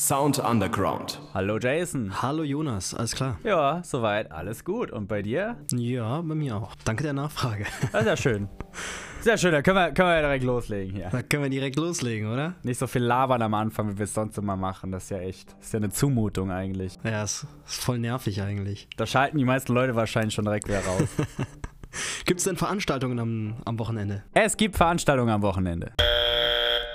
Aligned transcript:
Sound 0.00 0.38
Underground. 0.38 1.20
Hallo 1.34 1.58
Jason. 1.58 2.22
Hallo 2.22 2.42
Jonas, 2.42 2.94
alles 2.94 3.14
klar? 3.14 3.38
Ja, 3.44 3.82
soweit, 3.84 4.32
alles 4.32 4.64
gut. 4.64 4.90
Und 4.90 5.08
bei 5.08 5.20
dir? 5.20 5.58
Ja, 5.74 6.22
bei 6.22 6.34
mir 6.34 6.56
auch. 6.56 6.74
Danke 6.86 7.02
der 7.02 7.12
Nachfrage. 7.12 7.66
Das 7.92 8.00
ist 8.00 8.06
ja 8.06 8.16
schön. 8.16 8.48
Sehr 9.20 9.36
schön, 9.36 9.52
da 9.52 9.60
können 9.60 9.76
wir, 9.76 9.92
können 9.92 10.08
wir 10.08 10.14
ja 10.14 10.22
direkt 10.22 10.44
loslegen 10.44 10.94
hier. 10.96 11.10
Da 11.12 11.20
können 11.22 11.42
wir 11.42 11.50
direkt 11.50 11.76
loslegen, 11.76 12.32
oder? 12.32 12.54
Nicht 12.62 12.78
so 12.78 12.86
viel 12.86 13.02
labern 13.02 13.42
am 13.42 13.52
Anfang, 13.52 13.90
wie 13.92 13.98
wir 13.98 14.04
es 14.04 14.14
sonst 14.14 14.38
immer 14.38 14.56
machen. 14.56 14.90
Das 14.90 15.04
ist 15.04 15.10
ja 15.10 15.18
echt, 15.18 15.50
das 15.58 15.66
ist 15.66 15.72
ja 15.74 15.80
eine 15.80 15.90
Zumutung 15.90 16.50
eigentlich. 16.50 16.96
Ja, 17.04 17.22
ist, 17.22 17.46
ist 17.66 17.84
voll 17.84 17.98
nervig 17.98 18.40
eigentlich. 18.40 18.88
Da 18.96 19.04
schalten 19.04 19.36
die 19.36 19.44
meisten 19.44 19.74
Leute 19.74 19.96
wahrscheinlich 19.96 20.32
schon 20.32 20.46
direkt 20.46 20.66
wieder 20.66 20.80
raus. 20.80 21.10
Gibt 22.24 22.38
es 22.38 22.44
denn 22.44 22.56
Veranstaltungen 22.56 23.18
am, 23.18 23.56
am 23.66 23.78
Wochenende? 23.78 24.22
es 24.32 24.56
gibt 24.56 24.76
Veranstaltungen 24.76 25.28
am 25.28 25.42
Wochenende. 25.42 25.92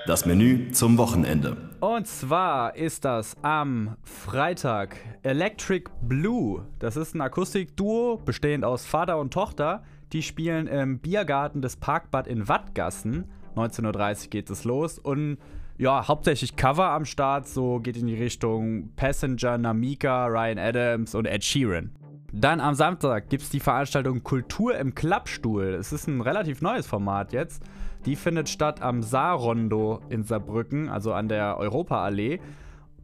Das 0.06 0.28
Menü 0.28 0.70
zum 0.70 1.00
Wochenende. 1.00 1.58
Und 1.80 2.06
zwar 2.06 2.76
ist 2.76 3.06
das 3.06 3.36
am 3.42 3.96
Freitag 4.04 4.98
Electric 5.24 5.90
Blue. 6.04 6.64
Das 6.78 6.96
ist 6.96 7.16
ein 7.16 7.22
Akustikduo 7.22 8.18
bestehend 8.24 8.66
aus 8.66 8.86
Vater 8.86 9.18
und 9.18 9.34
Tochter. 9.34 9.82
Die 10.14 10.22
spielen 10.22 10.68
im 10.68 11.00
Biergarten 11.00 11.64
des 11.64 11.78
Parkbad 11.78 12.28
in 12.28 12.48
Wattgassen. 12.48 13.26
19.30 13.56 14.26
Uhr 14.26 14.30
geht 14.30 14.50
es 14.52 14.64
los. 14.64 15.00
Und 15.00 15.40
ja, 15.80 16.08
hauptsächlich 16.08 16.56
Cover 16.56 16.92
am 16.92 17.06
Start. 17.06 17.48
So 17.48 17.80
geht 17.80 17.98
in 17.98 18.06
die 18.06 18.14
Richtung 18.14 18.92
Passenger, 18.96 19.58
Namika, 19.58 20.28
Ryan 20.28 20.60
Adams 20.60 21.16
und 21.16 21.26
Ed 21.26 21.44
Sheeran. 21.44 21.90
Dann 22.38 22.60
am 22.60 22.76
Samstag 22.76 23.30
gibt 23.30 23.44
es 23.44 23.50
die 23.50 23.62
Veranstaltung 23.62 24.22
Kultur 24.22 24.78
im 24.78 24.94
Klappstuhl. 24.94 25.68
Es 25.76 25.94
ist 25.94 26.08
ein 26.08 26.20
relativ 26.20 26.62
neues 26.62 26.86
Format 26.86 27.32
jetzt. 27.32 27.64
Die 28.06 28.18
findet 28.18 28.50
statt 28.50 28.82
am 28.82 29.02
Saarrondo 29.02 30.02
in 30.10 30.24
Saarbrücken, 30.24 30.90
also 30.90 31.14
an 31.14 31.30
der 31.30 31.58
Europaallee. 31.58 32.42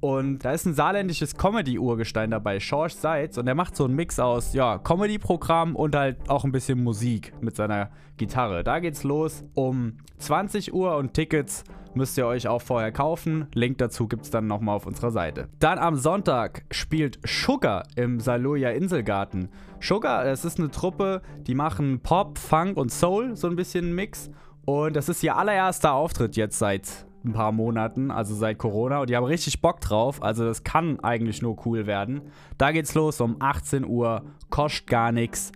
Und 0.01 0.39
da 0.39 0.51
ist 0.51 0.65
ein 0.65 0.73
saarländisches 0.73 1.37
Comedy-Urgestein 1.37 2.31
dabei, 2.31 2.59
Schorsch 2.59 2.95
Seitz. 2.95 3.37
Und 3.37 3.45
der 3.45 3.55
macht 3.55 3.77
so 3.77 3.85
einen 3.85 3.95
Mix 3.95 4.19
aus, 4.19 4.53
ja, 4.53 4.77
Comedy-Programm 4.79 5.77
und 5.77 5.95
halt 5.95 6.29
auch 6.29 6.43
ein 6.43 6.51
bisschen 6.51 6.83
Musik 6.83 7.31
mit 7.39 7.55
seiner 7.55 7.89
Gitarre. 8.17 8.65
Da 8.65 8.79
geht's 8.79 9.05
los 9.05 9.45
um 9.53 9.93
20 10.17 10.73
Uhr 10.73 10.97
und 10.97 11.13
Tickets 11.13 11.63
müsst 11.93 12.17
ihr 12.17 12.25
euch 12.25 12.47
auch 12.47 12.61
vorher 12.61 12.91
kaufen. 12.91 13.47
Link 13.53 13.77
dazu 13.77 14.07
gibt's 14.07 14.29
dann 14.29 14.47
nochmal 14.47 14.75
auf 14.75 14.85
unserer 14.85 15.11
Seite. 15.11 15.47
Dann 15.59 15.79
am 15.79 15.95
Sonntag 15.95 16.63
spielt 16.71 17.19
Sugar 17.25 17.83
im 17.95 18.19
Saloja 18.19 18.69
Inselgarten. 18.69 19.49
Sugar, 19.79 20.23
das 20.23 20.45
ist 20.45 20.59
eine 20.59 20.71
Truppe, 20.71 21.21
die 21.47 21.55
machen 21.55 21.99
Pop, 22.01 22.37
Funk 22.37 22.77
und 22.77 22.91
Soul, 22.91 23.35
so 23.35 23.47
ein 23.47 23.55
bisschen 23.55 23.93
Mix. 23.93 24.29
Und 24.65 24.95
das 24.95 25.09
ist 25.09 25.23
ihr 25.23 25.35
allererster 25.35 25.93
Auftritt 25.93 26.35
jetzt 26.35 26.59
seit 26.59 27.05
ein 27.23 27.33
paar 27.33 27.51
Monaten, 27.51 28.11
also 28.11 28.33
seit 28.35 28.57
Corona. 28.57 28.99
Und 28.99 29.09
die 29.09 29.15
haben 29.15 29.23
richtig 29.23 29.61
Bock 29.61 29.79
drauf. 29.81 30.21
Also 30.23 30.45
das 30.45 30.63
kann 30.63 30.99
eigentlich 31.01 31.41
nur 31.41 31.65
cool 31.65 31.87
werden. 31.87 32.21
Da 32.57 32.71
geht's 32.71 32.93
los 32.93 33.21
um 33.21 33.37
18 33.39 33.85
Uhr. 33.85 34.23
Kostet 34.49 34.87
gar 34.87 35.11
nichts. 35.11 35.51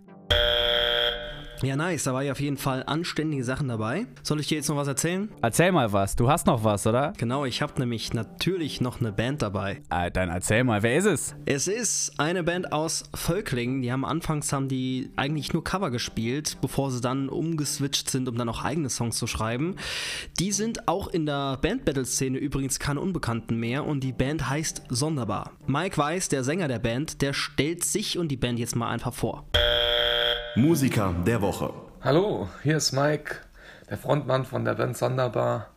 Ja, 1.62 1.76
nice. 1.76 2.04
Da 2.04 2.14
war 2.14 2.22
ja 2.22 2.34
auf 2.34 2.40
jeden 2.40 2.58
Fall 2.58 2.84
anständige 2.86 3.44
Sachen 3.44 3.68
dabei. 3.68 4.08
Soll 4.24 4.40
ich 4.40 4.48
dir 4.48 4.56
jetzt 4.56 4.70
noch 4.70 4.76
was 4.76 4.88
erzählen? 4.88 5.30
Erzähl 5.42 5.72
mal 5.72 5.92
was. 5.94 6.16
Du 6.16 6.30
hast 6.30 6.48
noch 6.48 6.64
was, 6.64 6.86
oder? 6.86 7.14
Genau, 7.18 7.46
ich 7.46 7.62
habe 7.62 7.80
nämlich 7.80 8.14
natürlich 8.14 8.82
noch 8.82 9.00
eine 9.00 9.12
Band 9.12 9.42
dabei. 9.42 9.82
Äh, 9.90 10.12
dann 10.12 10.30
erzähl 10.30 10.64
mal. 10.64 10.84
Wer 10.84 10.98
ist 10.98 11.06
es? 11.06 11.36
Es 11.46 11.68
ist 11.68 12.20
eine 12.20 12.44
Band 12.44 12.72
aus 12.72 13.04
Völklingen. 13.14 13.82
Die 13.82 13.92
haben 13.92 14.06
anfangs 14.06 14.52
haben 14.54 14.68
die 14.68 15.12
eigentlich 15.16 15.54
nur 15.54 15.64
Cover 15.64 15.92
gespielt, 15.92 16.58
bevor 16.62 16.92
sie 16.92 17.02
dann 17.02 17.30
umgeswitcht 17.30 18.10
sind, 18.10 18.28
um 18.28 18.38
dann 18.38 18.50
auch 18.50 18.64
eigene 18.64 18.90
Songs 18.90 19.18
zu 19.18 19.28
schreiben. 19.28 19.76
Die 20.40 20.52
sind 20.52 20.88
auch 20.88 21.08
in 21.08 21.26
der 21.26 21.58
Band-Battle-Szene 21.58 22.38
übrigens 22.38 22.80
keine 22.80 23.00
Unbekannten 23.00 23.58
mehr 23.60 23.86
und 23.86 24.02
die 24.02 24.12
Band 24.12 24.50
heißt 24.50 24.84
Sonderbar. 24.90 25.52
Mike 25.68 25.98
Weiß, 25.98 26.30
der 26.30 26.44
Sänger 26.44 26.68
der 26.68 26.80
Band, 26.80 27.22
der 27.22 27.34
stellt 27.34 27.84
sich 27.84 28.18
und 28.18 28.28
die 28.28 28.38
Band 28.38 28.60
jetzt 28.60 28.76
mal 28.76 28.90
einfach 28.90 29.14
vor. 29.14 29.46
Musiker 30.58 31.14
der 31.28 31.42
Woche. 31.42 31.74
Hallo, 32.02 32.48
hier 32.64 32.78
ist 32.78 32.94
Mike, 32.94 33.36
der 33.90 33.98
Frontmann 33.98 34.46
von 34.46 34.64
der 34.64 34.76
Band 34.76 34.96
Sonderbar. 34.96 35.68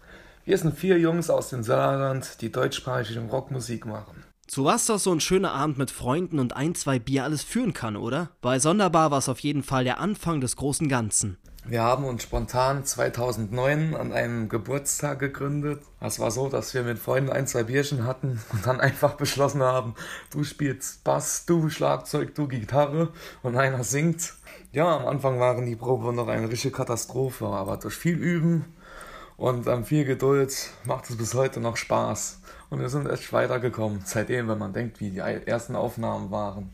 Wir 0.45 0.57
sind 0.57 0.79
vier 0.79 1.01
Jungs 1.01 1.31
aus 1.31 1.51
dem 1.51 1.65
Saarland, 1.65 2.41
die 2.43 2.53
deutschsprachige 2.53 3.19
Rockmusik 3.23 3.87
machen. 3.87 4.23
Zu 4.47 4.65
was 4.65 4.87
doch 4.87 5.01
so 5.01 5.13
ein 5.13 5.19
schöner 5.19 5.51
Abend 5.51 5.79
mit 5.79 5.91
Freunden 5.91 6.39
und 6.39 6.55
ein, 6.55 6.77
zwei 6.77 7.01
Bier 7.01 7.25
alles 7.25 7.43
führen 7.43 7.73
kann, 7.73 7.97
oder? 7.97 8.31
Bei 8.41 8.61
Sonderbar 8.61 9.11
war 9.11 9.19
es 9.19 9.29
auf 9.29 9.41
jeden 9.41 9.65
Fall 9.65 9.83
der 9.83 9.99
Anfang 9.99 10.41
des 10.41 10.55
großen 10.55 10.89
Ganzen. 10.89 11.39
Wir 11.69 11.83
haben 11.83 12.05
uns 12.05 12.23
spontan 12.23 12.87
2009 12.87 13.95
an 13.95 14.11
einem 14.15 14.49
Geburtstag 14.49 15.19
gegründet. 15.19 15.83
Es 16.01 16.19
war 16.19 16.31
so, 16.31 16.49
dass 16.49 16.73
wir 16.73 16.83
mit 16.83 16.99
Freunden 16.99 17.29
ein, 17.29 17.47
zwei 17.47 17.63
Bierchen 17.65 18.07
hatten 18.07 18.41
und 18.55 18.67
dann 18.67 18.81
einfach 18.81 19.17
beschlossen 19.17 19.63
haben, 19.63 19.95
du 20.31 20.45
spielst 20.45 21.05
Bass, 21.05 21.45
du 21.45 21.69
Schlagzeug, 21.69 22.35
du 22.35 22.49
Gitarre 22.49 23.13
und 23.43 23.55
einer 23.59 23.85
singt. 23.85 24.33
Ja, 24.73 24.97
am 24.97 25.07
Anfang 25.07 25.41
waren 25.41 25.67
die 25.67 25.77
Proben 25.77 26.17
noch 26.17 26.29
eine 26.29 26.49
richtige 26.49 26.75
Katastrophe, 26.75 27.45
aber 27.45 27.77
durch 27.77 27.97
viel 27.97 28.17
Üben 28.17 28.65
und 29.37 29.67
ähm, 29.67 29.85
viel 29.85 30.07
Geduld 30.07 30.71
macht 30.87 31.11
es 31.11 31.19
bis 31.19 31.35
heute 31.35 31.61
noch 31.61 31.77
Spaß. 31.77 32.41
Und 32.71 32.81
wir 32.81 32.89
sind 32.89 33.11
echt 33.11 33.31
weitergekommen, 33.35 34.01
seitdem, 34.07 34.49
wenn 34.49 34.59
man 34.59 34.73
denkt, 34.73 35.01
wie 35.01 35.11
die 35.11 35.19
ersten 35.19 35.77
Aufnahmen 35.77 36.31
waren. 36.31 36.71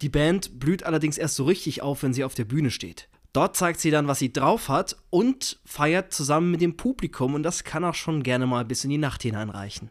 Die 0.00 0.08
Band 0.08 0.60
blüht 0.60 0.84
allerdings 0.84 1.18
erst 1.18 1.34
so 1.34 1.42
richtig 1.42 1.82
auf, 1.82 2.04
wenn 2.04 2.14
sie 2.14 2.22
auf 2.22 2.34
der 2.34 2.44
Bühne 2.44 2.70
steht. 2.70 3.08
Dort 3.32 3.56
zeigt 3.56 3.80
sie 3.80 3.90
dann, 3.90 4.08
was 4.08 4.18
sie 4.18 4.32
drauf 4.32 4.68
hat 4.68 4.96
und 5.08 5.58
feiert 5.64 6.12
zusammen 6.12 6.50
mit 6.50 6.60
dem 6.60 6.76
Publikum 6.76 7.34
und 7.34 7.42
das 7.42 7.64
kann 7.64 7.84
auch 7.84 7.94
schon 7.94 8.22
gerne 8.22 8.46
mal 8.46 8.64
bis 8.64 8.84
in 8.84 8.90
die 8.90 8.98
Nacht 8.98 9.22
hineinreichen. 9.22 9.90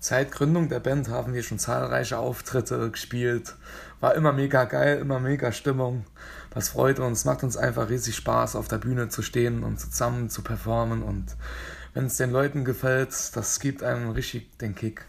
Seit 0.00 0.30
Gründung 0.30 0.68
der 0.68 0.78
Band 0.78 1.08
haben 1.08 1.34
wir 1.34 1.42
schon 1.42 1.58
zahlreiche 1.58 2.18
Auftritte 2.18 2.88
gespielt. 2.92 3.56
War 3.98 4.14
immer 4.14 4.32
mega 4.32 4.64
geil, 4.64 4.98
immer 5.00 5.18
mega 5.18 5.50
Stimmung. 5.50 6.04
Das 6.50 6.68
freut 6.68 7.00
uns, 7.00 7.24
macht 7.24 7.42
uns 7.42 7.56
einfach 7.56 7.90
riesig 7.90 8.14
Spaß, 8.14 8.54
auf 8.54 8.68
der 8.68 8.78
Bühne 8.78 9.08
zu 9.08 9.22
stehen 9.22 9.64
und 9.64 9.80
zusammen 9.80 10.30
zu 10.30 10.42
performen. 10.42 11.02
Und 11.02 11.36
wenn 11.94 12.06
es 12.06 12.16
den 12.16 12.30
Leuten 12.30 12.64
gefällt, 12.64 13.10
das 13.34 13.58
gibt 13.58 13.82
einem 13.82 14.10
richtig 14.10 14.56
den 14.58 14.76
Kick. 14.76 15.04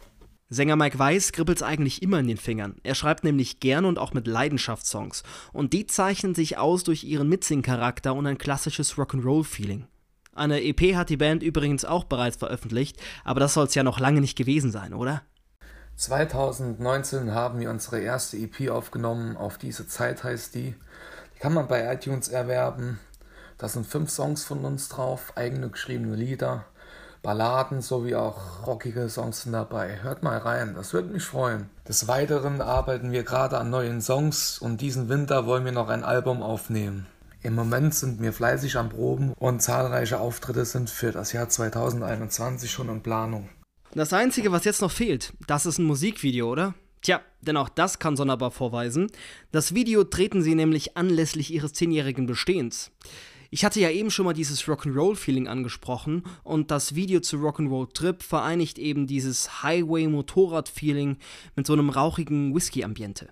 Sänger 0.51 0.75
Mike 0.75 0.97
Weiss 0.97 1.31
kribbelt's 1.31 1.61
eigentlich 1.61 2.01
immer 2.01 2.19
in 2.19 2.27
den 2.27 2.37
Fingern. 2.37 2.77
Er 2.81 2.95
schreibt 2.95 3.23
nämlich 3.23 3.59
gern 3.59 3.85
und 3.85 3.99
auch 3.99 4.13
mit 4.13 4.25
Leidenschaft 4.25 4.83
Songs. 4.87 5.21
Und 5.53 5.73
die 5.73 5.85
zeichnen 5.85 6.33
sich 6.33 6.57
aus 6.57 6.83
durch 6.83 7.03
ihren 7.03 7.29
Mitsing-Charakter 7.29 8.15
und 8.15 8.25
ein 8.25 8.39
klassisches 8.39 8.95
Rock'n'Roll-Feeling. 8.95 9.85
Eine 10.33 10.63
EP 10.63 10.95
hat 10.95 11.09
die 11.09 11.17
Band 11.17 11.43
übrigens 11.43 11.85
auch 11.85 12.03
bereits 12.03 12.37
veröffentlicht, 12.37 12.97
aber 13.23 13.39
das 13.39 13.53
soll's 13.53 13.75
ja 13.75 13.83
noch 13.83 13.99
lange 13.99 14.21
nicht 14.21 14.37
gewesen 14.37 14.71
sein, 14.71 14.95
oder? 14.95 15.21
2019 15.97 17.31
haben 17.33 17.59
wir 17.59 17.69
unsere 17.69 17.99
erste 17.99 18.37
EP 18.37 18.71
aufgenommen, 18.71 19.37
auf 19.37 19.59
diese 19.59 19.85
Zeit 19.87 20.23
heißt 20.23 20.55
die. 20.55 20.73
Die 21.35 21.39
kann 21.39 21.53
man 21.53 21.67
bei 21.67 21.93
iTunes 21.93 22.27
erwerben. 22.27 22.99
Da 23.59 23.67
sind 23.67 23.85
fünf 23.85 24.09
Songs 24.09 24.45
von 24.45 24.65
uns 24.65 24.89
drauf, 24.89 25.33
eigene 25.35 25.69
geschriebene 25.69 26.15
Lieder, 26.15 26.65
Balladen 27.21 27.81
sowie 27.81 28.15
auch 28.15 28.65
rockige 28.65 29.09
Songs 29.09 29.41
sind 29.41 29.51
dabei. 29.51 30.01
Hört 30.01 30.23
mal 30.23 30.37
rein, 30.37 30.73
das 30.73 30.93
würde 30.93 31.09
mich 31.09 31.23
freuen. 31.23 31.69
Des 31.87 32.07
Weiteren 32.07 32.61
arbeiten 32.61 33.11
wir 33.11 33.23
gerade 33.23 33.57
an 33.57 33.69
neuen 33.69 34.01
Songs 34.01 34.59
und 34.59 34.79
diesen 34.81 35.09
Winter 35.09 35.45
wollen 35.45 35.65
wir 35.65 35.73
noch 35.73 35.89
ein 35.89 36.03
Album 36.03 36.41
aufnehmen. 36.41 37.07
Im 37.41 37.55
Moment 37.55 37.95
sind 37.95 38.21
wir 38.21 38.33
fleißig 38.33 38.77
am 38.77 38.89
Proben 38.89 39.33
und 39.33 39.61
zahlreiche 39.61 40.19
Auftritte 40.19 40.65
sind 40.65 40.89
für 40.89 41.11
das 41.11 41.33
Jahr 41.33 41.49
2021 41.49 42.71
schon 42.71 42.89
in 42.89 43.01
Planung. 43.01 43.49
Das 43.93 44.13
Einzige, 44.13 44.51
was 44.51 44.65
jetzt 44.65 44.81
noch 44.81 44.91
fehlt, 44.91 45.33
das 45.47 45.65
ist 45.65 45.77
ein 45.77 45.85
Musikvideo, 45.85 46.49
oder? 46.49 46.73
Tja, 47.01 47.21
denn 47.41 47.57
auch 47.57 47.69
das 47.69 47.99
kann 47.99 48.17
Sonderbar 48.17 48.51
vorweisen. 48.51 49.07
Das 49.51 49.73
Video 49.73 50.03
treten 50.03 50.41
sie 50.41 50.53
nämlich 50.53 50.97
anlässlich 50.97 51.53
ihres 51.53 51.73
zehnjährigen 51.73 52.25
Bestehens. 52.27 52.91
Ich 53.49 53.65
hatte 53.65 53.79
ja 53.79 53.89
eben 53.89 54.11
schon 54.11 54.25
mal 54.25 54.33
dieses 54.33 54.63
Rock'n'Roll-Feeling 54.63 55.47
angesprochen 55.47 56.23
und 56.43 56.71
das 56.71 56.95
Video 56.95 57.19
zu 57.19 57.37
Rock'n'Roll 57.37 57.93
Trip 57.93 58.21
vereinigt 58.21 58.77
eben 58.77 59.07
dieses 59.07 59.63
Highway-Motorrad-Feeling 59.63 61.17
mit 61.55 61.65
so 61.67 61.73
einem 61.73 61.89
rauchigen 61.89 62.53
Whisky-Ambiente. 62.53 63.29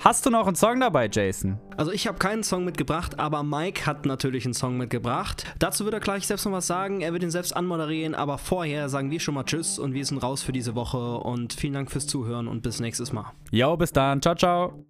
Hast 0.00 0.24
du 0.24 0.30
noch 0.30 0.46
einen 0.46 0.54
Song 0.54 0.78
dabei, 0.78 1.08
Jason? 1.10 1.58
Also 1.76 1.90
ich 1.90 2.06
habe 2.06 2.18
keinen 2.18 2.44
Song 2.44 2.64
mitgebracht, 2.64 3.18
aber 3.18 3.42
Mike 3.42 3.84
hat 3.84 4.06
natürlich 4.06 4.44
einen 4.44 4.54
Song 4.54 4.76
mitgebracht. 4.76 5.44
Dazu 5.58 5.84
wird 5.84 5.94
er 5.94 6.00
gleich 6.00 6.24
selbst 6.24 6.44
noch 6.44 6.52
was 6.52 6.68
sagen. 6.68 7.00
Er 7.00 7.12
wird 7.12 7.24
ihn 7.24 7.32
selbst 7.32 7.56
anmoderieren, 7.56 8.14
aber 8.14 8.38
vorher 8.38 8.88
sagen 8.88 9.10
wir 9.10 9.18
schon 9.18 9.34
mal 9.34 9.42
Tschüss 9.42 9.76
und 9.78 9.94
wir 9.94 10.06
sind 10.06 10.18
raus 10.18 10.44
für 10.44 10.52
diese 10.52 10.76
Woche 10.76 11.18
und 11.18 11.52
vielen 11.52 11.72
Dank 11.72 11.90
fürs 11.90 12.06
Zuhören 12.06 12.46
und 12.46 12.62
bis 12.62 12.78
nächstes 12.78 13.12
Mal. 13.12 13.32
Jo, 13.50 13.76
bis 13.76 13.92
dann. 13.92 14.22
Ciao, 14.22 14.36
ciao. 14.36 14.84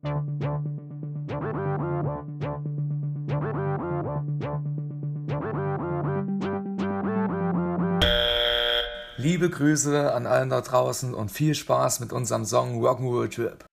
Liebe 9.17 9.51
Grüße 9.51 10.15
an 10.15 10.27
allen 10.27 10.51
da 10.51 10.61
draußen 10.61 11.15
und 11.15 11.31
viel 11.31 11.55
Spaß 11.55 12.01
mit 12.01 12.13
unserem 12.13 12.45
Song 12.45 12.85
Rock'n'Roll 12.85 13.35
Trip. 13.35 13.68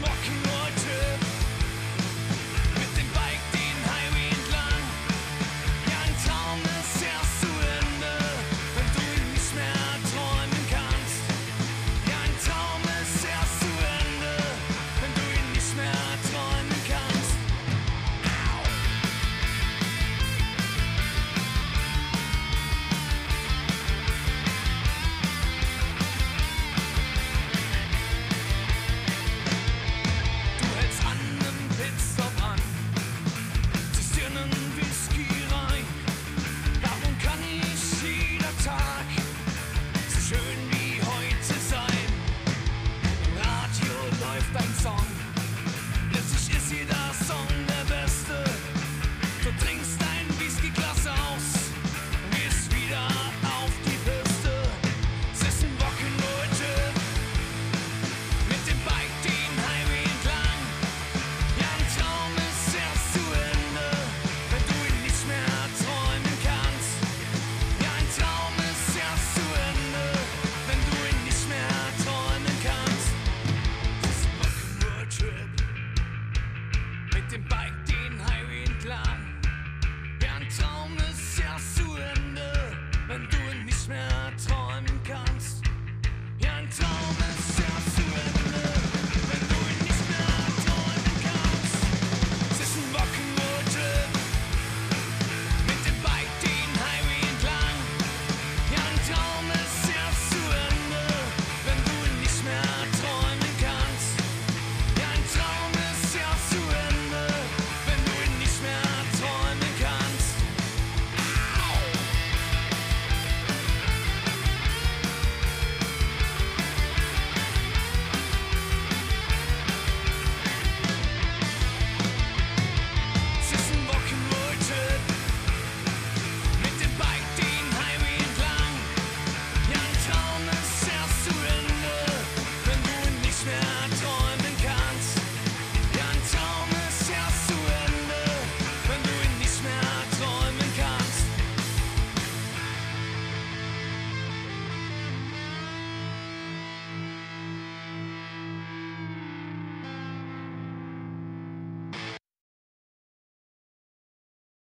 mocking 0.00 0.45